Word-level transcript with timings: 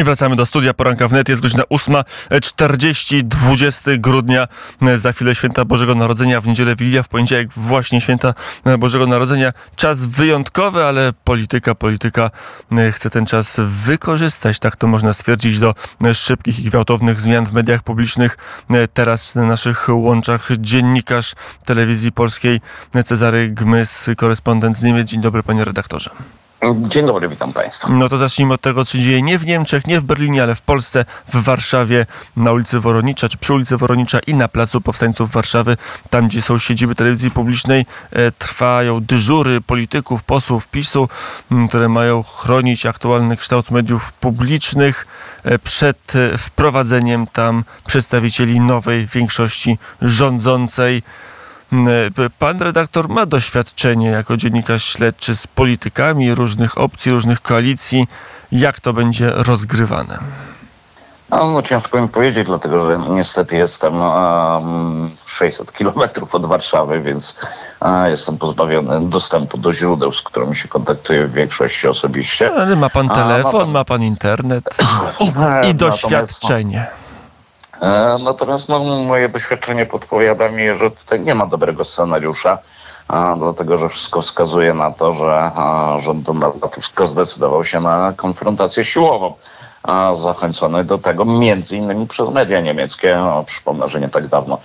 I 0.00 0.04
wracamy 0.04 0.36
do 0.36 0.46
studia 0.46 0.74
Poranka 0.74 1.08
Wnet. 1.08 1.28
Jest 1.28 1.42
godzina 1.42 1.62
8.40, 1.62 3.22
20 3.22 3.90
grudnia. 3.98 4.48
Za 4.96 5.12
chwilę 5.12 5.34
święta 5.34 5.64
Bożego 5.64 5.94
Narodzenia, 5.94 6.40
w 6.40 6.46
niedzielę 6.46 6.76
Wigilia, 6.76 7.02
w 7.02 7.08
poniedziałek 7.08 7.48
właśnie 7.56 8.00
święta 8.00 8.34
Bożego 8.78 9.06
Narodzenia. 9.06 9.52
Czas 9.76 10.04
wyjątkowy, 10.04 10.84
ale 10.84 11.12
polityka, 11.24 11.74
polityka 11.74 12.30
chce 12.92 13.10
ten 13.10 13.26
czas 13.26 13.60
wykorzystać. 13.64 14.58
Tak 14.58 14.76
to 14.76 14.86
można 14.86 15.12
stwierdzić 15.12 15.58
do 15.58 15.74
szybkich 16.14 16.60
i 16.60 16.64
gwałtownych 16.64 17.20
zmian 17.20 17.46
w 17.46 17.52
mediach 17.52 17.82
publicznych. 17.82 18.38
Teraz 18.94 19.34
na 19.34 19.46
naszych 19.46 19.88
łączach 19.88 20.48
dziennikarz 20.58 21.34
telewizji 21.64 22.12
polskiej 22.12 22.60
Cezary 23.04 23.50
Gmys, 23.50 24.10
korespondent 24.16 24.76
z 24.76 24.82
Niemiec. 24.82 25.08
Dzień 25.08 25.20
dobry 25.20 25.42
panie 25.42 25.64
redaktorze. 25.64 26.10
Dzień 26.88 27.06
dobry, 27.06 27.28
witam 27.28 27.52
Państwa. 27.52 27.88
No 27.88 28.08
to 28.08 28.18
zacznijmy 28.18 28.54
od 28.54 28.60
tego, 28.60 28.84
co 28.84 28.98
dzieje 28.98 29.22
nie 29.22 29.38
w 29.38 29.46
Niemczech, 29.46 29.86
nie 29.86 30.00
w 30.00 30.04
Berlinie, 30.04 30.42
ale 30.42 30.54
w 30.54 30.62
Polsce, 30.62 31.04
w 31.28 31.42
Warszawie, 31.42 32.06
na 32.36 32.52
ulicy 32.52 32.80
Woronicza, 32.80 33.28
czy 33.28 33.38
przy 33.38 33.54
ulicy 33.54 33.76
Woronicza 33.76 34.18
i 34.26 34.34
na 34.34 34.48
Placu 34.48 34.80
Powstańców 34.80 35.30
Warszawy, 35.32 35.76
tam 36.10 36.28
gdzie 36.28 36.42
są 36.42 36.58
siedziby 36.58 36.94
telewizji 36.94 37.30
publicznej, 37.30 37.86
e, 38.12 38.32
trwają 38.32 39.00
dyżury 39.00 39.60
polityków, 39.60 40.22
posłów 40.22 40.68
PiSu, 40.68 41.08
m, 41.52 41.68
które 41.68 41.88
mają 41.88 42.22
chronić 42.22 42.86
aktualny 42.86 43.36
kształt 43.36 43.70
mediów 43.70 44.12
publicznych 44.12 45.06
e, 45.44 45.58
przed 45.58 46.16
e, 46.16 46.38
wprowadzeniem 46.38 47.26
tam 47.26 47.64
przedstawicieli 47.86 48.60
nowej 48.60 49.06
większości 49.06 49.78
rządzącej. 50.02 51.02
E, 51.72 52.30
pan 52.38 52.58
redaktor 52.58 53.08
ma 53.08 53.26
doświadczenie 53.26 54.08
jako 54.08 54.36
dziennikarz 54.36 54.84
śledczy 54.84 55.36
z 55.36 55.46
politykami 55.46 56.34
różnych 56.34 56.78
opcji, 56.78 57.12
różnych 57.12 57.40
koalicji. 57.42 58.06
Jak 58.52 58.80
to 58.80 58.92
będzie 58.92 59.30
rozgrywane? 59.30 60.18
No, 61.30 61.50
no 61.50 61.62
ciężko 61.62 62.02
mi 62.02 62.08
powiedzieć, 62.08 62.46
dlatego 62.46 62.86
że 62.86 62.98
niestety 63.10 63.56
jestem 63.56 64.00
um, 64.00 65.10
600 65.26 65.72
kilometrów 65.72 66.34
od 66.34 66.46
Warszawy, 66.46 67.00
więc 67.00 67.38
uh, 67.80 67.88
jestem 68.08 68.38
pozbawiony 68.38 69.08
dostępu 69.08 69.58
do 69.58 69.72
źródeł, 69.72 70.12
z 70.12 70.22
którymi 70.22 70.56
się 70.56 70.68
kontaktuję 70.68 71.26
w 71.26 71.32
większości 71.32 71.88
osobiście. 71.88 72.52
Ale 72.52 72.76
ma 72.76 72.90
pan 72.90 73.08
telefon, 73.08 73.50
A, 73.50 73.58
ma, 73.58 73.64
pan... 73.64 73.70
ma 73.70 73.84
pan 73.84 74.02
internet 74.02 74.78
i 75.70 75.74
doświadczenie. 75.74 76.86
E, 77.82 78.18
natomiast 78.24 78.68
no, 78.68 78.78
moje 78.84 79.28
doświadczenie 79.28 79.86
podpowiada 79.86 80.48
mi, 80.48 80.74
że 80.74 80.90
tutaj 80.90 81.20
nie 81.20 81.34
ma 81.34 81.46
dobrego 81.46 81.84
scenariusza, 81.84 82.58
dlatego 83.38 83.76
że 83.76 83.88
wszystko 83.88 84.22
wskazuje 84.22 84.74
na 84.74 84.90
to, 84.90 85.12
że 85.12 85.50
rząd 85.96 86.22
Donalda 86.22 86.68
Tuska 86.68 87.04
zdecydował 87.04 87.64
się 87.64 87.80
na 87.80 88.12
konfrontację 88.16 88.84
siłową 88.84 89.34
zachęcony 90.14 90.84
do 90.84 90.98
tego 90.98 91.24
między 91.24 91.76
innymi 91.76 92.06
przez 92.06 92.28
media 92.28 92.60
niemieckie. 92.60 93.16
No, 93.16 93.44
przypomnę, 93.44 93.88
że 93.88 94.00
nie 94.00 94.08
tak 94.08 94.26
dawno 94.26 94.58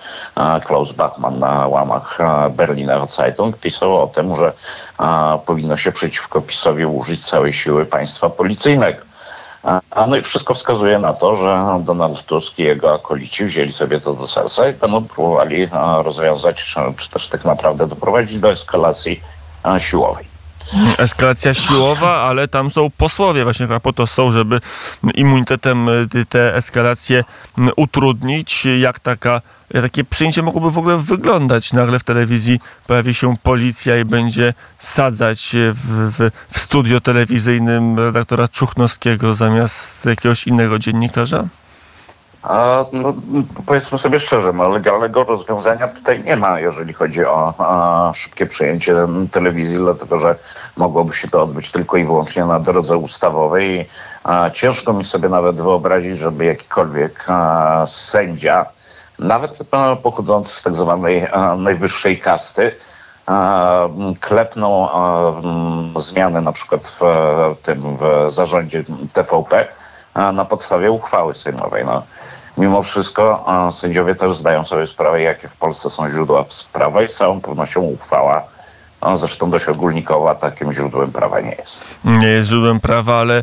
Klaus 0.66 0.92
Bachmann 0.92 1.38
na 1.38 1.66
łamach 1.66 2.18
Berliner 2.50 3.06
Zeitung 3.08 3.56
pisał 3.56 4.02
o 4.02 4.06
tym, 4.06 4.36
że 4.36 4.52
powinno 5.46 5.76
się 5.76 5.92
przeciwko 5.92 6.40
PiSowi 6.40 6.86
użyć 6.86 7.26
całej 7.26 7.52
siły 7.52 7.86
państwa 7.86 8.30
policyjnego. 8.30 9.05
No 10.08 10.16
i 10.16 10.22
wszystko 10.22 10.54
wskazuje 10.54 10.98
na 10.98 11.12
to, 11.12 11.36
że 11.36 11.64
Donald 11.80 12.22
Tusk 12.22 12.58
i 12.58 12.62
jego 12.62 12.94
akolici 12.94 13.44
wzięli 13.44 13.72
sobie 13.72 14.00
to 14.00 14.14
do 14.14 14.26
serca 14.26 14.68
i 14.68 14.72
będą 14.72 15.04
próbowali 15.04 15.68
rozwiązać, 16.02 16.74
czy 16.96 17.10
też 17.10 17.28
tak 17.28 17.44
naprawdę 17.44 17.86
doprowadzić 17.86 18.40
do 18.40 18.52
eskalacji 18.52 19.20
siłowej. 19.78 20.35
Eskalacja 20.98 21.54
siłowa, 21.54 22.16
ale 22.16 22.48
tam 22.48 22.70
są 22.70 22.90
posłowie 22.90 23.44
właśnie, 23.44 23.66
a 23.74 23.80
po 23.80 23.92
to 23.92 24.06
są, 24.06 24.32
żeby 24.32 24.60
immunitetem 25.14 25.88
y, 25.88 26.26
te 26.28 26.56
eskalacje 26.56 27.24
utrudnić. 27.76 28.66
Jak 28.80 29.00
taka, 29.00 29.40
takie 29.72 30.04
przyjęcie 30.04 30.42
mogłoby 30.42 30.70
w 30.70 30.78
ogóle 30.78 30.98
wyglądać? 30.98 31.72
Nagle 31.72 31.98
w 31.98 32.04
telewizji 32.04 32.60
pojawi 32.86 33.14
się 33.14 33.36
policja 33.42 33.98
i 33.98 34.04
będzie 34.04 34.54
sadzać 34.78 35.56
w, 35.72 36.10
w, 36.18 36.30
w 36.50 36.58
studio 36.58 37.00
telewizyjnym 37.00 37.98
redaktora 37.98 38.48
Czuchnowskiego 38.48 39.34
zamiast 39.34 40.06
jakiegoś 40.06 40.46
innego 40.46 40.78
dziennikarza? 40.78 41.48
A, 42.48 42.84
no, 42.92 43.14
powiedzmy 43.66 43.98
sobie 43.98 44.20
szczerze, 44.20 44.52
no, 44.52 44.68
legalnego 44.68 45.24
rozwiązania 45.24 45.88
tutaj 45.88 46.22
nie 46.22 46.36
ma, 46.36 46.60
jeżeli 46.60 46.92
chodzi 46.92 47.24
o, 47.24 47.54
szybkie 48.14 48.46
przejęcie 48.46 48.94
telewizji, 49.32 49.76
dlatego 49.76 50.18
że 50.18 50.36
mogłoby 50.76 51.14
się 51.14 51.28
to 51.28 51.42
odbyć 51.42 51.70
tylko 51.70 51.96
i 51.96 52.04
wyłącznie 52.04 52.44
na 52.44 52.60
drodze 52.60 52.96
ustawowej. 52.96 53.86
A, 54.24 54.50
ciężko 54.50 54.92
mi 54.92 55.04
sobie 55.04 55.28
nawet 55.28 55.56
wyobrazić, 55.56 56.18
żeby 56.18 56.44
jakikolwiek 56.44 57.24
a, 57.28 57.84
sędzia, 57.86 58.66
nawet 59.18 59.58
a, 59.70 59.96
pochodzący 59.96 60.54
z 60.54 60.62
tak 60.62 60.76
zwanej 60.76 61.26
najwyższej 61.58 62.20
kasty, 62.20 62.72
klepnął 64.20 64.88
zmiany 65.96 66.40
na 66.40 66.52
przykład 66.52 66.86
w, 66.86 67.00
w 67.58 67.62
tym 67.62 67.96
w 67.96 68.26
zarządzie 68.28 68.84
TVP 69.12 69.66
na 70.32 70.44
podstawie 70.44 70.90
uchwały 70.90 71.34
sejmowej. 71.34 71.84
No, 71.84 72.02
mimo 72.58 72.82
wszystko 72.82 73.44
sędziowie 73.70 74.14
też 74.14 74.36
zdają 74.36 74.64
sobie 74.64 74.86
sprawę, 74.86 75.22
jakie 75.22 75.48
w 75.48 75.56
Polsce 75.56 75.90
są 75.90 76.08
źródła 76.08 76.44
prawa 76.72 77.02
i 77.02 77.08
z 77.08 77.14
całą 77.14 77.40
pewnością 77.40 77.80
uchwała 77.80 78.42
zresztą 79.14 79.50
dość 79.50 79.68
ogólnikowa, 79.68 80.34
takim 80.34 80.72
źródłem 80.72 81.12
prawa 81.12 81.40
nie 81.40 81.50
jest. 81.50 81.84
Nie 82.04 82.26
jest 82.26 82.48
źródłem 82.48 82.80
prawa, 82.80 83.20
ale 83.20 83.38
e, 83.38 83.42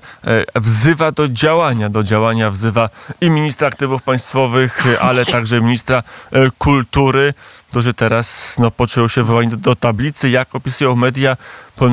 wzywa 0.56 1.12
do 1.12 1.28
działania. 1.28 1.90
Do 1.90 2.04
działania 2.04 2.52
wzywa 2.52 2.90
i 3.22 3.30
ministra 3.30 3.68
aktywów 3.68 4.04
państwowych, 4.04 4.84
ale 5.02 5.26
także 5.26 5.62
ministra 5.62 6.04
e, 6.32 6.50
kultury, 6.58 7.34
którzy 7.70 7.94
teraz 7.94 8.56
no, 8.60 8.72
poczują 8.72 9.08
się 9.08 9.24
wołani 9.24 9.50
do, 9.50 9.58
do 9.58 9.76
tablicy. 9.76 10.30
Jak 10.30 10.56
opisują 10.56 10.96
media, 10.96 11.38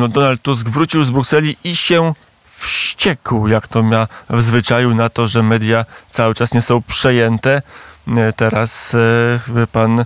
Donald 0.08 0.42
Tusk 0.42 0.68
wrócił 0.68 1.04
z 1.04 1.10
Brukseli 1.10 1.56
i 1.64 1.76
się 1.76 2.12
wściekł, 2.60 3.48
jak 3.48 3.68
to 3.68 3.82
ma 3.82 4.06
w 4.30 4.42
zwyczaju, 4.42 4.94
na 4.94 5.08
to, 5.08 5.26
że 5.26 5.42
media 5.42 5.84
cały 6.10 6.34
czas 6.34 6.54
nie 6.54 6.62
są 6.62 6.82
przejęte. 6.82 7.62
E, 8.08 8.32
teraz 8.32 8.94
e, 8.94 9.66
pan 9.66 10.04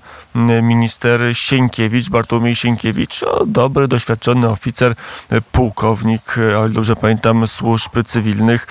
minister 0.62 1.20
Sienkiewicz, 1.32 2.10
Bartłomiej 2.10 2.56
Sienkiewicz, 2.56 3.22
o, 3.22 3.46
dobry, 3.46 3.88
doświadczony 3.88 4.48
oficer, 4.48 4.94
e, 5.30 5.40
pułkownik, 5.40 6.36
ale 6.58 6.68
dobrze 6.68 6.96
pamiętam, 6.96 7.46
służb 7.46 7.90
cywilnych, 8.06 8.66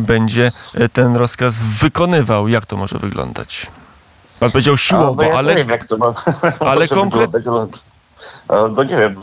będzie 0.00 0.52
ten 0.92 1.16
rozkaz 1.16 1.62
wykonywał. 1.62 2.48
Jak 2.48 2.66
to 2.66 2.76
może 2.76 2.98
wyglądać? 2.98 3.66
Pan 4.40 4.50
powiedział 4.50 4.76
siłowo, 4.76 5.22
no 5.22 5.28
ja 5.28 5.34
ale, 5.34 5.56
wiem, 5.56 5.68
jak 5.68 5.86
to 5.86 5.96
ma, 5.96 6.14
ale 6.70 6.88
konkretnie. 6.88 7.40
No 8.50 8.84
nie 8.84 8.96
wiem, 8.96 9.14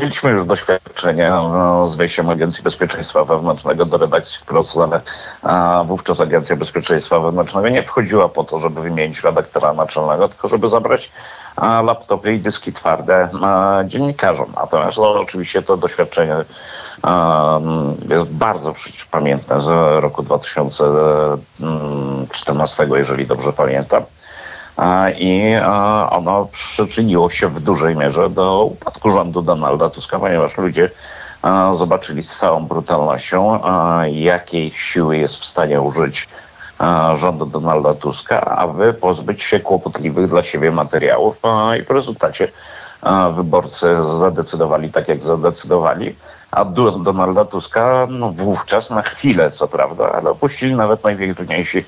mieliśmy 0.00 0.30
już 0.30 0.44
doświadczenie 0.44 1.30
no, 1.30 1.86
z 1.86 1.96
wejściem 1.96 2.30
Agencji 2.30 2.64
Bezpieczeństwa 2.64 3.24
Wewnętrznego 3.24 3.84
do 3.84 3.98
redakcji 3.98 4.38
Wprost, 4.38 4.76
ale 4.76 5.00
a, 5.42 5.84
wówczas 5.86 6.20
Agencja 6.20 6.56
Bezpieczeństwa 6.56 7.20
Wewnętrznego 7.20 7.68
nie 7.68 7.82
wchodziła 7.82 8.28
po 8.28 8.44
to, 8.44 8.58
żeby 8.58 8.80
wymienić 8.80 9.24
redaktora 9.24 9.72
naczelnego, 9.72 10.28
tylko 10.28 10.48
żeby 10.48 10.68
zabrać 10.68 11.12
a, 11.56 11.82
laptopy 11.82 12.34
i 12.34 12.38
dyski 12.38 12.72
twarde 12.72 13.28
dziennikarzom. 13.84 14.52
Natomiast 14.56 14.98
no, 14.98 15.20
oczywiście 15.20 15.62
to 15.62 15.76
doświadczenie 15.76 16.34
jest 18.08 18.26
bardzo 18.26 18.72
pamiętne 19.10 19.60
z 19.60 19.66
roku 20.02 20.22
2014, 20.22 22.88
jeżeli 22.94 23.26
dobrze 23.26 23.52
pamiętam 23.52 24.02
i 25.18 25.52
ono 26.10 26.48
przyczyniło 26.52 27.30
się 27.30 27.48
w 27.48 27.60
dużej 27.60 27.96
mierze 27.96 28.30
do 28.30 28.64
upadku 28.64 29.10
rządu 29.10 29.42
Donalda 29.42 29.90
Tuska, 29.90 30.18
ponieważ 30.18 30.58
ludzie 30.58 30.90
zobaczyli 31.72 32.22
z 32.22 32.36
całą 32.36 32.66
brutalnością, 32.66 33.60
jakiej 34.12 34.70
siły 34.70 35.16
jest 35.16 35.36
w 35.38 35.44
stanie 35.44 35.80
użyć 35.80 36.28
rządu 37.14 37.46
Donalda 37.46 37.94
Tuska, 37.94 38.40
aby 38.40 38.94
pozbyć 38.94 39.42
się 39.42 39.60
kłopotliwych 39.60 40.28
dla 40.28 40.42
siebie 40.42 40.72
materiałów 40.72 41.40
i 41.80 41.82
w 41.82 41.90
rezultacie 41.90 42.48
wyborcy 43.32 43.96
zadecydowali 44.18 44.90
tak, 44.90 45.08
jak 45.08 45.22
zadecydowali, 45.22 46.16
a 46.50 46.64
Donalda 46.64 47.44
Tuska 47.44 48.06
no, 48.10 48.32
wówczas 48.32 48.90
na 48.90 49.02
chwilę, 49.02 49.50
co 49.50 49.68
prawda, 49.68 50.12
ale 50.12 50.30
opuścili 50.30 50.76
nawet 50.76 51.04
najwięźniejsi 51.04 51.84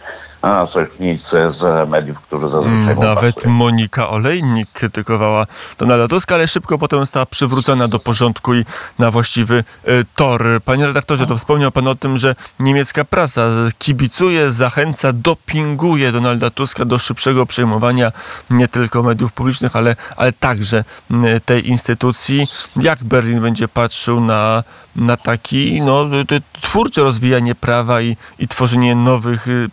sojusznicy 0.66 1.50
z 1.50 1.88
mediów, 1.88 2.20
którzy 2.20 2.48
zazwyczaj 2.48 2.94
mu 2.94 3.02
Mm, 3.02 3.14
Nawet 3.14 3.34
pasują. 3.34 3.54
Monika 3.54 4.08
Olejnik 4.10 4.72
krytykowała 4.72 5.46
Donalda 5.78 6.08
Tuska, 6.08 6.34
ale 6.34 6.48
szybko 6.48 6.78
potem 6.78 7.00
została 7.00 7.26
przywrócona 7.26 7.88
do 7.88 7.98
porządku 7.98 8.54
i 8.54 8.64
na 8.98 9.10
właściwy 9.10 9.64
y, 9.88 10.04
tor. 10.16 10.44
Panie 10.64 10.86
redaktorze, 10.86 11.26
to 11.26 11.38
wspomniał 11.38 11.72
pan 11.72 11.88
o 11.88 11.94
tym, 11.94 12.18
że 12.18 12.34
niemiecka 12.60 13.04
prasa 13.04 13.42
kibicuje, 13.78 14.50
zachęca, 14.52 15.12
dopinguje 15.12 16.12
Donalda 16.12 16.50
Tuska 16.50 16.84
do 16.84 16.98
szybszego 16.98 17.46
przejmowania 17.46 18.12
nie 18.50 18.68
tylko 18.68 19.02
mediów 19.02 19.32
publicznych, 19.32 19.76
ale, 19.76 19.96
ale 20.16 20.32
także 20.32 20.84
y, 21.10 21.40
tej 21.40 21.68
instytucji. 21.68 22.46
Jak 22.76 23.04
Berlin 23.04 23.40
będzie 23.40 23.68
patrzył 23.68 24.20
na, 24.20 24.64
na 24.96 25.16
taki 25.16 25.82
no, 25.82 26.04
t- 26.28 26.40
twórcze 26.62 27.02
rozwijanie 27.02 27.54
prawa 27.54 28.00
i, 28.02 28.16
i 28.38 28.48
tworzenie 28.48 28.94
nowych 28.94 29.48
y, 29.48 29.68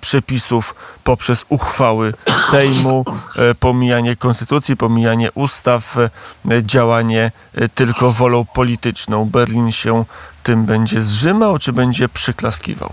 poprzez 1.04 1.46
uchwały 1.50 2.14
Sejmu, 2.52 3.06
e, 3.36 3.56
pomijanie 3.56 4.16
konstytucji, 4.16 4.78
pomijanie 4.78 5.32
ustaw, 5.32 5.98
e, 5.98 6.10
działanie 6.64 7.32
e, 7.56 7.70
tylko 7.70 8.12
wolą 8.12 8.46
polityczną. 8.46 9.26
Berlin 9.26 9.72
się 9.72 10.06
tym 10.44 10.66
będzie 10.66 11.02
zrzymał, 11.02 11.60
czy 11.60 11.74
będzie 11.74 12.10
przyklaskiwał? 12.10 12.92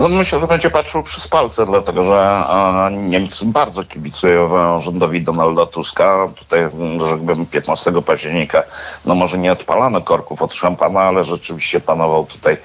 No, 0.00 0.08
myślę, 0.08 0.40
że 0.40 0.46
będzie 0.46 0.70
patrzył 0.70 1.02
przez 1.02 1.28
palce, 1.28 1.66
dlatego 1.66 2.04
że 2.04 2.44
Niemcy 2.90 3.44
bardzo 3.44 3.84
kibicują 3.84 4.78
rządowi 4.78 5.22
Donalda 5.22 5.66
Tuska. 5.66 6.28
Tutaj, 6.36 6.70
rzekłbym, 7.08 7.46
15 7.46 8.02
października, 8.02 8.62
no 9.06 9.14
może 9.14 9.38
nie 9.38 9.52
odpalano 9.52 10.00
korków 10.00 10.42
od 10.42 10.54
szampana, 10.54 11.00
ale 11.00 11.24
rzeczywiście 11.24 11.80
panował 11.80 12.26
tutaj 12.26 12.56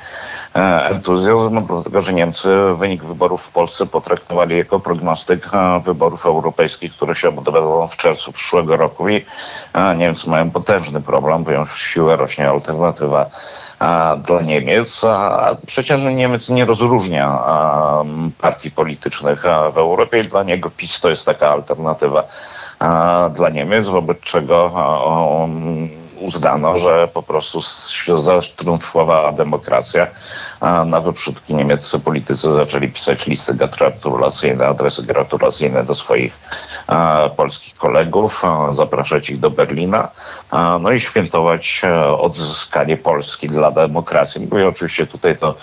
entuzjazm, 0.90 1.66
dlatego 1.68 2.02
że 2.02 2.13
Niemcy 2.13 2.50
wynik 2.78 3.04
wyborów 3.04 3.42
w 3.42 3.50
Polsce 3.50 3.86
potraktowali 3.86 4.57
jako 4.57 4.80
prognostyk 4.80 5.50
e, 5.54 5.80
wyborów 5.80 6.25
europejskich, 6.25 6.94
które 6.94 7.16
się 7.16 7.30
odbędą 7.30 7.88
w 7.88 7.98
czerwcu 7.98 8.31
przyszłego 8.31 8.78
roku 8.78 9.10
i 9.10 9.25
e, 9.74 9.96
Niemcy 9.96 10.30
mają 10.30 10.52
potężny 10.52 11.02
problem, 11.02 11.44
bo 11.44 11.52
siłę 11.75 12.16
rośnie 12.16 12.50
alternatywa 12.50 13.25
dla 14.18 14.42
Niemiec, 14.42 15.04
a 15.04 15.57
przeciętny 15.66 16.13
Niemiec 16.13 16.50
nie 16.50 16.66
rozróżnia 16.66 17.40
partii 18.42 18.72
politycznych 18.72 19.42
w 19.74 19.78
Europie 19.78 20.19
i 20.19 20.28
dla 20.28 20.44
niego 20.44 20.69
PiS 20.69 21.00
to 21.00 21.10
jest 21.10 21.25
taka 21.25 21.50
alternatywa 21.50 22.24
dla 23.36 23.50
Niemiec, 23.50 23.88
wobec 23.88 24.19
czego 24.19 24.72
uznano, 26.19 26.78
że 26.78 27.07
po 27.07 27.24
prostu 27.24 27.60
zatriumfowała 28.16 29.31
demokracja, 29.31 30.07
a 30.60 30.86
na 30.86 31.02
wyprzódki 31.02 31.56
niemieccy 31.56 32.00
politycy 32.00 32.52
zaczęli 32.52 32.88
pisać 32.90 33.28
listy 33.28 33.54
gratulacyjne, 33.54 34.68
adresy 34.68 35.04
gratulacyjne 35.04 35.84
do 35.84 35.96
swoich 35.96 36.40
polskich 37.36 37.75
kolegów, 37.75 38.44
zapraszać 38.72 39.30
ich 39.30 39.40
do 39.40 39.50
Berlina, 39.50 40.12
no 40.81 40.92
i 40.92 41.00
świętować 41.00 41.81
e, 41.84 42.07
odzyskanie 42.18 42.98
Polski 42.98 43.48
dla 43.48 43.72
demokracji. 43.72 44.48
Mówię 44.52 44.68
oczywiście 44.68 45.07
tutaj 45.07 45.38
to 45.38 45.56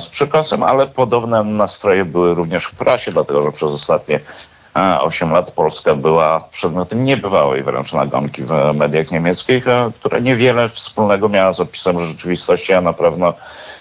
z 0.00 0.08
przekąsem, 0.08 0.62
ale 0.62 0.86
podobne 0.86 1.44
nastroje 1.44 2.04
były 2.04 2.34
również 2.34 2.64
w 2.64 2.74
prasie, 2.74 3.12
dlatego 3.12 3.42
że 3.42 3.52
przez 3.52 3.72
ostatnie 3.72 4.20
e, 4.76 5.00
8 5.00 5.32
lat 5.32 5.50
Polska 5.50 5.94
była 5.94 6.40
przedmiotem 6.50 7.04
niebywałej 7.04 7.62
wręcz 7.62 7.92
nagonki 7.92 8.42
w 8.42 8.52
mediach 8.74 9.10
niemieckich, 9.10 9.68
e, 9.68 9.90
która 10.00 10.18
niewiele 10.18 10.68
wspólnego 10.68 11.28
miała 11.28 11.52
z 11.52 11.60
opisem 11.60 12.00
rzeczywistości, 12.00 12.72
a 12.72 12.80
na 12.80 12.92
pewno 12.92 13.34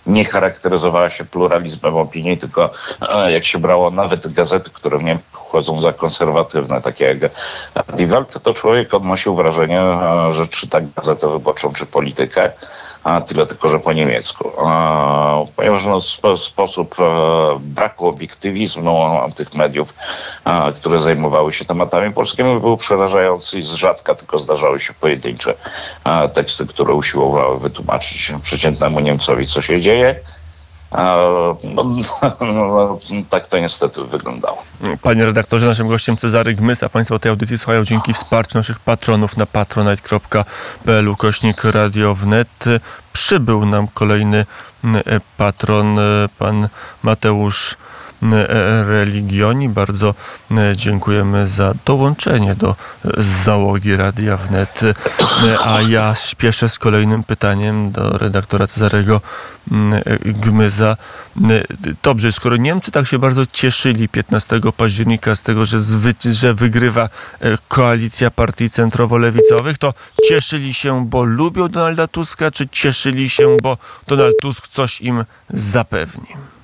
nie 0.06 0.26
charakteryzowała 0.26 1.10
się 1.10 1.26
pluralizmem 1.26 1.96
opinii, 1.96 2.38
tylko 2.38 2.70
jak 3.28 3.46
się 3.46 3.60
brało 3.60 3.92
nawet 3.92 4.34
gazety, 4.34 4.70
które 4.74 4.98
w 4.98 5.04
Niemczech 5.04 5.46
uchodzą 5.50 5.80
za 5.80 5.94
konserwatywne, 5.94 6.82
takie 6.82 7.06
jak 7.06 7.32
Die 7.96 8.08
Welt, 8.08 8.44
to 8.44 8.54
człowiek 8.54 8.94
odnosił 8.94 9.36
wrażenie, 9.36 9.82
że 10.30 10.48
czyta 10.48 10.80
gazetę 10.96 11.30
wyborczą 11.30 11.74
czy 11.74 11.86
politykę, 11.86 12.52
a 13.04 13.22
tyle 13.22 13.46
tylko, 13.46 13.70
że 13.70 13.80
po 13.80 13.94
niemiecku. 13.94 14.52
Ponieważ 15.56 15.86
no, 15.86 16.02
spo, 16.02 16.38
sposób 16.38 16.96
e, 17.00 17.04
braku 17.60 18.08
obiektywizmu 18.08 19.20
tych 19.36 19.54
mediów, 19.54 19.94
które 20.76 21.00
zajmowały 21.00 21.54
się 21.54 21.66
tematami 21.66 22.14
polskimi, 22.14 22.60
był 22.60 22.78
przerażający 22.78 23.60
i 23.60 23.62
z 23.62 23.74
rzadka 23.74 24.16
tylko 24.16 24.40
zdarzały 24.40 24.80
się 24.80 24.94
pojedyncze 24.94 25.54
teksty, 26.34 26.68
które 26.68 26.94
usiłowały 26.94 27.60
wytłumaczyć 27.60 28.34
przeciętnemu 28.42 29.00
Niemcowi, 29.00 29.48
co 29.48 29.62
się 29.62 29.82
dzieje. 29.82 30.16
No, 30.92 31.58
no, 32.42 33.00
tak 33.30 33.48
to 33.48 33.60
niestety 33.60 34.04
wyglądało. 34.04 34.64
Panie 35.02 35.26
redaktorze, 35.26 35.68
naszym 35.68 35.88
gościem 35.88 36.18
Cezary 36.18 36.54
Gmys, 36.54 36.84
a 36.84 36.90
Państwo 36.90 37.20
tej 37.20 37.30
audycji 37.30 37.58
słuchają 37.58 37.86
dzięki 37.86 38.14
wsparciu 38.14 38.58
naszych 38.58 38.80
patronów 38.80 39.38
na 39.38 39.46
patronite.pl 39.46 41.16
Wnet. 42.14 42.66
Przybył 43.14 43.66
nam 43.66 43.88
kolejny 43.94 44.46
e, 44.84 45.20
patron, 45.38 46.00
e, 46.00 46.30
pan 46.38 46.70
Mateusz 47.04 47.78
Religioni. 48.88 49.70
Bardzo 49.70 50.16
e, 50.52 50.76
dziękujemy 50.76 51.48
za 51.48 51.74
dołączenie 51.86 52.56
do 52.56 52.70
e, 52.70 53.10
załogi 53.44 53.96
Radia 53.96 54.38
Wnet. 54.38 54.82
E, 54.84 54.94
A 55.64 55.82
ja 55.82 56.16
śpieszę 56.16 56.70
z 56.70 56.80
kolejnym 56.80 57.24
pytaniem 57.24 57.92
do 57.92 58.18
redaktora 58.18 58.68
Cezarego 58.68 59.22
m, 59.72 59.94
e, 59.94 60.02
Gmyza. 60.20 60.98
Dobrze, 62.04 62.32
skoro 62.32 62.56
Niemcy 62.58 62.92
tak 62.92 63.08
się 63.08 63.20
bardzo 63.20 63.46
cieszyli 63.46 64.10
15 64.10 64.60
października 64.78 65.36
z 65.36 65.44
tego, 65.44 65.66
że, 65.66 65.78
że 66.32 66.54
wygrywa 66.54 67.10
koalicja 67.68 68.32
partii 68.32 68.70
centrowo-lewicowych, 68.70 69.78
to 69.78 69.94
cieszyli 70.28 70.74
się, 70.74 71.06
bo 71.06 71.24
lubią 71.24 71.68
Donalda 71.68 72.08
Tuska, 72.08 72.52
czy 72.52 72.68
cieszyli 72.68 73.30
się, 73.30 73.58
bo 73.64 73.78
Donald 74.08 74.36
Tusk 74.42 74.68
coś 74.68 75.02
im 75.02 75.26
zapewni? 75.50 76.59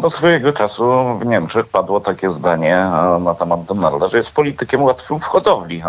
Do 0.00 0.10
swojego 0.10 0.52
czasu 0.52 1.18
w 1.20 1.26
Niemczech 1.26 1.66
padło 1.66 2.00
takie 2.00 2.30
zdanie 2.30 2.86
na 3.20 3.34
temat 3.34 3.64
Donalda, 3.64 4.08
że 4.08 4.16
jest 4.16 4.32
politykiem 4.32 4.82
łatwym 4.82 5.20
w 5.20 5.24
hodowli. 5.24 5.82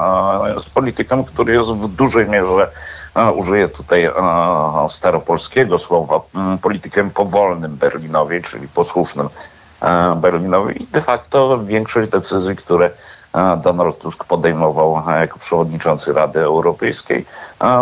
Jest 0.56 0.69
politykiem, 0.69 1.24
który 1.24 1.53
jest 1.53 1.69
w 1.69 1.88
dużej 1.88 2.30
mierze, 2.30 2.71
użyję 3.35 3.69
tutaj 3.69 4.09
staropolskiego 4.89 5.77
słowa, 5.77 6.21
m, 6.35 6.57
politykiem 6.57 7.09
powolnym 7.09 7.75
Berlinowi, 7.75 8.41
czyli 8.41 8.68
posłusznym 8.68 9.30
Berlinowi. 10.15 10.83
I 10.83 10.88
de 10.88 11.01
facto 11.01 11.59
większość 11.63 12.09
decyzji, 12.09 12.56
które 12.56 12.89
Donald 13.63 14.00
Tusk 14.00 14.24
podejmował 14.24 15.03
jako 15.19 15.39
przewodniczący 15.39 16.13
Rady 16.13 16.39
Europejskiej, 16.39 17.25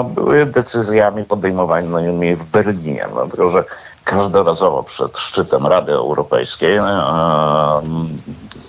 były 0.06 0.46
decyzjami 0.46 1.24
podejmowanymi 1.24 2.36
w 2.36 2.44
Berlinie. 2.44 3.08
Dlatego, 3.14 3.50
że 3.50 3.64
każdorazowo 4.04 4.84
przed 4.84 5.18
szczytem 5.18 5.68
Rady 5.68 5.92
Europejskiej 5.92 6.80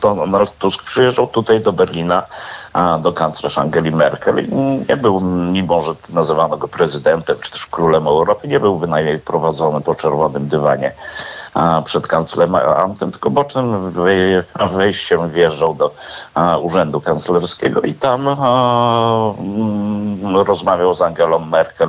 Donald 0.02 0.58
Tusk 0.58 0.82
przyjeżdżał 0.82 1.26
tutaj 1.26 1.60
do 1.60 1.72
Berlina 1.72 2.22
do 3.00 3.12
kanclerz 3.12 3.58
Angeli 3.58 3.92
Merkel. 3.92 4.46
Nie 4.88 4.96
był, 4.96 5.20
mimo 5.20 5.82
że 5.82 5.92
nazywano 6.08 6.56
go 6.56 6.68
prezydentem 6.68 7.36
czy 7.40 7.50
też 7.50 7.66
królem 7.66 8.06
Europy, 8.06 8.48
nie 8.48 8.60
był 8.60 8.76
bynajmniej 8.76 9.18
prowadzony 9.18 9.80
po 9.80 9.94
czerwonym 9.94 10.48
dywanie 10.48 10.92
przed 11.84 12.06
kanclerem, 12.06 12.54
tylko 12.98 13.30
bocznym 13.30 13.92
wej- 13.92 14.42
wejściem 14.70 15.30
wjeżdżał 15.30 15.74
do 15.74 15.94
urzędu 16.62 17.00
kanclerskiego 17.00 17.80
i 17.80 17.94
tam 17.94 18.28
mm, 18.28 20.36
rozmawiał 20.36 20.94
z 20.94 21.02
Angelą 21.02 21.38
Merkel 21.38 21.88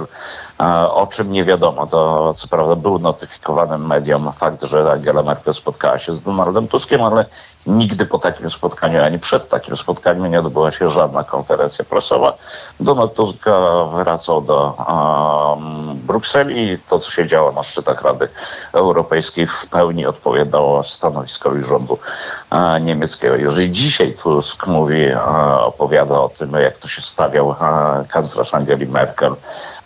o 0.94 1.08
czym 1.12 1.32
nie 1.32 1.44
wiadomo. 1.44 1.88
To 1.88 2.34
co 2.34 2.48
prawda 2.48 2.76
był 2.76 3.00
notyfikowany 3.00 3.78
mediom 3.78 4.32
fakt, 4.34 4.64
że 4.64 4.92
Angela 4.92 5.24
Merkel 5.24 5.54
spotkała 5.54 6.00
się 6.00 6.14
z 6.14 6.22
Donaldem 6.22 6.68
Tuskiem, 6.68 7.02
ale 7.02 7.26
nigdy 7.66 8.06
po 8.06 8.20
takim 8.20 8.50
spotkaniu, 8.50 9.04
ani 9.04 9.20
przed 9.20 9.50
takim 9.50 9.76
spotkaniem 9.76 10.32
nie 10.32 10.40
odbyła 10.40 10.72
się 10.72 10.90
żadna 10.90 11.24
konferencja 11.24 11.86
prasowa. 11.86 12.34
Donald 12.80 13.14
Tusk 13.14 13.48
e, 13.48 13.52
wracał 13.94 14.42
do 14.42 14.76
um, 14.78 15.98
Brukseli 15.98 16.78
to, 16.90 17.00
co 17.00 17.12
się 17.12 17.28
działo 17.28 17.52
na 17.52 17.64
szczytach 17.64 18.02
Rady 18.02 18.28
Europejskiej 18.74 19.48
w 19.48 19.68
pełni 19.68 20.06
odpowiadało 20.06 20.84
stanowiskowi 20.84 21.64
rządu 21.64 22.00
e, 22.52 22.82
niemieckiego. 22.82 23.36
Jeżeli 23.36 23.72
dzisiaj 23.72 24.14
Tusk 24.14 24.68
mówi, 24.68 25.04
e, 25.04 25.22
opowiada 25.60 26.20
o 26.20 26.30
tym, 26.30 26.52
jak 26.54 26.78
to 26.78 26.88
się 26.88 27.02
stawiał 27.02 27.52
e, 27.52 27.56
kanclerz 28.10 28.54
Angeli 28.54 28.88
Merkel 28.88 29.36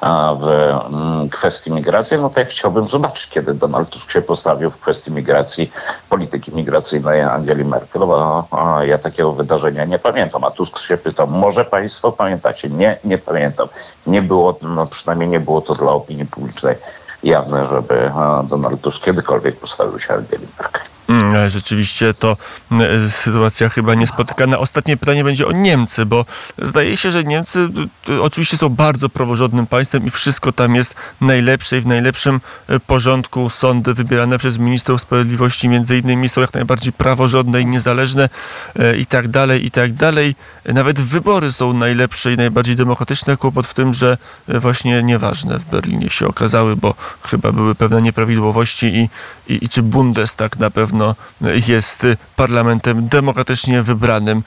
a, 0.01 0.33
w 0.39 0.47
mm, 0.47 1.29
kwestii 1.29 1.71
migracji, 1.71 2.17
no 2.17 2.29
to 2.29 2.39
ja 2.39 2.45
chciałbym 2.45 2.87
zobaczyć, 2.87 3.29
kiedy 3.29 3.53
Donald 3.53 3.89
Tusk 3.89 4.11
się 4.11 4.21
postawił 4.21 4.71
w 4.71 4.79
kwestii 4.79 5.11
migracji, 5.11 5.71
polityki 6.09 6.51
migracyjnej 6.55 7.21
Angeli 7.21 7.65
Merkel, 7.67 8.01
bo 8.01 8.47
ja 8.81 8.97
takiego 8.97 9.31
wydarzenia 9.31 9.85
nie 9.85 9.99
pamiętam. 9.99 10.43
A 10.43 10.51
Tusk 10.51 10.79
się 10.79 10.97
pytał, 10.97 11.27
może 11.27 11.65
państwo 11.65 12.11
pamiętacie? 12.11 12.69
Nie, 12.69 12.99
nie 13.03 13.17
pamiętam. 13.17 13.67
Nie 14.07 14.21
było, 14.21 14.59
no 14.61 14.85
przynajmniej 14.85 15.29
nie 15.29 15.39
było 15.39 15.61
to 15.61 15.73
dla 15.73 15.91
opinii 15.91 16.25
publicznej 16.25 16.75
jawne, 17.23 17.65
żeby 17.65 18.11
Donald 18.43 18.81
Tusk 18.81 19.03
kiedykolwiek 19.03 19.55
postawił 19.55 19.99
się 19.99 20.13
Angeli 20.13 20.47
Merkel. 20.57 20.86
Mm, 21.09 21.49
Rzeczywiście 21.49 22.13
to 22.13 22.37
e, 22.71 23.09
sytuacja 23.09 23.69
chyba 23.69 23.95
niespotykana. 23.95 24.59
Ostatnie 24.59 24.97
pytanie 24.97 25.23
będzie 25.23 25.47
o 25.47 25.51
Niemcy, 25.51 26.05
bo 26.05 26.25
zdaje 26.61 26.97
się, 26.97 27.11
że 27.11 27.23
Niemcy 27.23 27.69
e, 28.09 28.21
oczywiście 28.21 28.57
są 28.57 28.69
bardzo 28.69 29.09
praworządnym 29.09 29.67
państwem 29.67 30.05
i 30.05 30.09
wszystko 30.09 30.51
tam 30.51 30.75
jest 30.75 30.95
najlepsze 31.21 31.77
i 31.77 31.81
w 31.81 31.87
najlepszym 31.87 32.41
e, 32.67 32.79
porządku. 32.79 33.49
Sądy 33.49 33.93
wybierane 33.93 34.37
przez 34.39 34.57
ministrów 34.57 35.01
sprawiedliwości 35.01 35.69
między 35.69 35.97
innymi 35.97 36.29
są 36.29 36.41
jak 36.41 36.53
najbardziej 36.53 36.93
praworządne 36.93 37.61
i 37.61 37.65
niezależne 37.65 38.29
i 38.99 39.05
tak 39.05 39.27
dalej, 39.27 39.65
i 39.65 39.71
tak 39.71 39.93
dalej. 39.93 40.35
Nawet 40.65 40.99
wybory 41.01 41.51
są 41.51 41.73
najlepsze 41.73 42.33
i 42.33 42.37
najbardziej 42.37 42.75
demokratyczne. 42.75 43.37
Kłopot 43.37 43.67
w 43.67 43.73
tym, 43.73 43.93
że 43.93 44.17
właśnie 44.47 45.03
nieważne 45.03 45.59
w 45.59 45.65
Berlinie 45.65 46.09
się 46.09 46.27
okazały, 46.27 46.75
bo 46.75 46.95
chyba 47.21 47.51
były 47.51 47.75
pewne 47.75 48.01
nieprawidłowości 48.01 48.85
i, 48.85 49.09
i, 49.53 49.65
i 49.65 49.69
czy 49.69 49.83
Bundestag 49.83 50.57
na 50.59 50.71
pewno 50.71 50.96
jest 51.67 52.03
y, 52.03 52.17
parlamentem 52.35 53.07
demokratycznie 53.07 53.81
wybranym, 53.81 54.43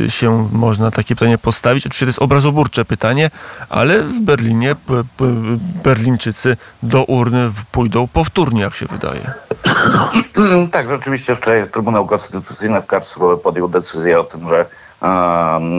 y, 0.00 0.10
się 0.10 0.48
można 0.52 0.90
takie 0.90 1.14
pytanie 1.14 1.38
postawić. 1.38 1.86
Oczywiście 1.86 2.06
to 2.06 2.08
jest 2.08 2.22
obrazoburcze 2.22 2.84
pytanie, 2.84 3.30
ale 3.68 4.02
w 4.02 4.20
Berlinie 4.20 4.76
Berlińczycy 5.84 6.56
do 6.82 7.04
urny 7.04 7.50
pójdą 7.72 8.08
powtórnie, 8.08 8.60
jak 8.60 8.74
się 8.74 8.86
wydaje. 8.86 9.32
Tak, 10.72 10.88
rzeczywiście 10.88 11.36
wczoraj 11.36 11.70
Trybunał 11.70 12.06
Konstytucyjny 12.06 12.80
w 12.82 12.86
Karlsruhe 12.86 13.36
podjął 13.36 13.68
decyzję 13.68 14.20
o 14.20 14.24
tym, 14.24 14.48
że 14.48 14.66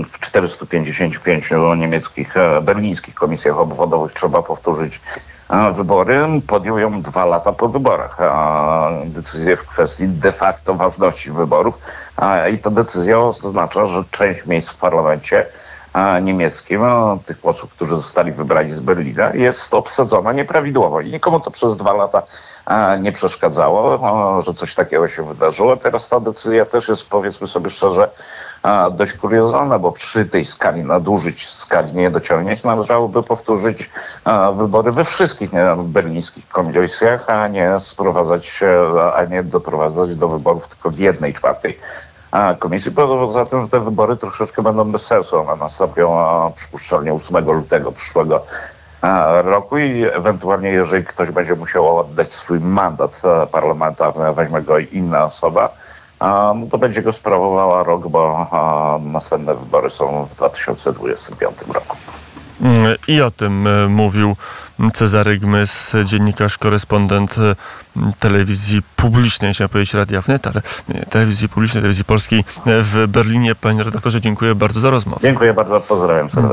w 0.07 0.19
455 0.19 1.49
niemieckich, 1.77 2.37
e, 2.37 2.61
berlińskich 2.61 3.15
komisjach 3.15 3.57
obwodowych 3.57 4.13
trzeba 4.13 4.41
powtórzyć 4.41 5.01
e, 5.15 5.38
wybory. 5.73 6.19
Podjął 6.47 6.79
ją 6.79 7.01
dwa 7.01 7.25
lata 7.25 7.51
po 7.51 7.69
wyborach. 7.69 8.17
Decyzję 9.05 9.57
w 9.57 9.67
kwestii 9.67 10.07
de 10.07 10.31
facto 10.31 10.75
ważności 10.75 11.31
wyborów. 11.31 11.75
I 12.53 12.57
ta 12.57 12.69
decyzja 12.69 13.19
oznacza, 13.19 13.85
że 13.85 14.03
część 14.11 14.45
miejsc 14.45 14.69
w 14.69 14.77
parlamencie 14.77 15.45
niemieckim, 16.21 16.81
tych 17.25 17.37
posłów, 17.37 17.71
którzy 17.71 17.95
zostali 17.95 18.31
wybrani 18.31 18.71
z 18.71 18.79
Berlina, 18.79 19.33
jest 19.33 19.73
obsadzona 19.73 20.33
nieprawidłowo. 20.33 21.01
I 21.01 21.11
nikomu 21.11 21.39
to 21.39 21.51
przez 21.51 21.77
dwa 21.77 21.93
lata 21.93 22.23
nie 22.99 23.11
przeszkadzało, 23.11 24.41
że 24.41 24.53
coś 24.53 24.75
takiego 24.75 25.07
się 25.07 25.23
wydarzyło. 25.23 25.77
Teraz 25.77 26.09
ta 26.09 26.19
decyzja 26.19 26.65
też 26.65 26.87
jest, 26.87 27.09
powiedzmy 27.09 27.47
sobie 27.47 27.69
szczerze, 27.69 28.09
dość 28.91 29.13
kuriozalna, 29.13 29.79
bo 29.79 29.91
przy 29.91 30.25
tej 30.25 30.45
skali 30.45 30.83
nadużyć, 30.83 31.49
skali 31.49 31.93
niedociągnięć 31.93 32.63
należałoby 32.63 33.23
powtórzyć 33.23 33.89
wybory 34.55 34.91
we 34.91 35.03
wszystkich 35.05 35.53
nie, 35.53 35.67
berlińskich 35.83 36.47
komisjach, 36.47 37.29
a 37.29 37.47
nie 37.47 37.79
sprowadzać, 37.79 38.59
a 39.15 39.25
nie 39.25 39.43
doprowadzać 39.43 40.15
do 40.15 40.27
wyborów 40.27 40.67
tylko 40.67 40.89
w 40.89 40.99
jednej 40.99 41.33
czwartej 41.33 41.79
komisji. 42.59 42.91
Poza 42.91 43.45
tym, 43.45 43.63
że 43.63 43.69
te 43.69 43.79
wybory 43.79 44.17
troszeczkę 44.17 44.61
będą 44.61 44.91
bez 44.91 45.05
sensu. 45.05 45.39
One 45.39 45.55
nastąpią 45.55 46.17
przypuszczalnie 46.55 47.13
8 47.13 47.45
lutego 47.45 47.91
przyszłego 47.91 48.45
roku 49.43 49.77
i 49.77 50.03
ewentualnie, 50.03 50.69
jeżeli 50.69 51.05
ktoś 51.05 51.31
będzie 51.31 51.55
musiał 51.55 51.99
oddać 51.99 52.31
swój 52.31 52.59
mandat 52.59 53.21
parlamentarny, 53.51 54.33
weźmie 54.33 54.61
go 54.61 54.79
inna 54.79 55.23
osoba, 55.23 55.69
a, 56.19 56.53
no 56.55 56.65
to 56.67 56.77
będzie 56.77 57.01
go 57.01 57.11
sprawowała 57.11 57.83
rok, 57.83 58.07
bo 58.07 58.47
a, 58.51 58.99
następne 59.03 59.55
wybory 59.55 59.89
są 59.89 60.27
w 60.31 60.35
2025 60.35 61.55
roku. 61.73 61.97
Mm, 62.61 62.95
I 63.07 63.21
o 63.21 63.31
tym 63.31 63.67
e, 63.67 63.87
mówił 63.87 64.35
Cezary 64.93 65.37
Gmys, 65.37 65.93
dziennikarz, 66.05 66.57
korespondent 66.57 67.35
e, 67.37 67.55
telewizji 68.19 68.81
publicznej, 68.95 69.53
chciałem 69.53 69.69
powiedzieć 69.69 69.93
Radia 69.93 70.21
Wnet, 70.21 70.47
ale 70.47 70.61
nie, 70.89 71.05
telewizji 71.05 71.49
publicznej, 71.49 71.81
telewizji 71.81 72.05
polskiej 72.05 72.39
e, 72.39 72.43
w 72.65 73.07
Berlinie. 73.07 73.55
Panie 73.55 73.83
redaktorze, 73.83 74.21
dziękuję 74.21 74.55
bardzo 74.55 74.79
za 74.79 74.89
rozmowę. 74.89 75.19
Dziękuję 75.21 75.53
bardzo, 75.53 75.81
pozdrawiam 75.81 76.29
serdecznie. 76.29 76.41